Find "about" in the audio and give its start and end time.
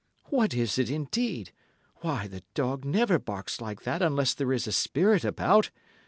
5.23-5.69